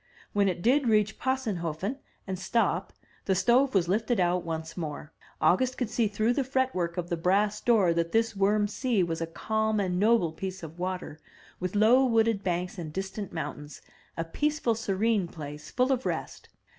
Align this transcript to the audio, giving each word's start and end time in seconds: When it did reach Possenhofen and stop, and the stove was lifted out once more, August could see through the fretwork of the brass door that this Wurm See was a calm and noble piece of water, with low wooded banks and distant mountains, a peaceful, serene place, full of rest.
When 0.33 0.49
it 0.49 0.63
did 0.63 0.87
reach 0.87 1.19
Possenhofen 1.19 1.99
and 2.25 2.39
stop, 2.39 2.91
and 2.91 3.01
the 3.25 3.35
stove 3.35 3.75
was 3.75 3.87
lifted 3.87 4.19
out 4.19 4.43
once 4.43 4.75
more, 4.75 5.13
August 5.39 5.77
could 5.77 5.91
see 5.91 6.07
through 6.07 6.33
the 6.33 6.43
fretwork 6.43 6.97
of 6.97 7.09
the 7.09 7.15
brass 7.15 7.61
door 7.61 7.93
that 7.93 8.11
this 8.11 8.33
Wurm 8.35 8.67
See 8.67 9.03
was 9.03 9.21
a 9.21 9.27
calm 9.27 9.79
and 9.79 9.99
noble 9.99 10.31
piece 10.33 10.63
of 10.63 10.79
water, 10.79 11.19
with 11.59 11.75
low 11.75 12.03
wooded 12.03 12.43
banks 12.43 12.79
and 12.79 12.91
distant 12.91 13.31
mountains, 13.31 13.83
a 14.17 14.23
peaceful, 14.23 14.73
serene 14.73 15.27
place, 15.27 15.69
full 15.69 15.91
of 15.91 16.03
rest. 16.07 16.49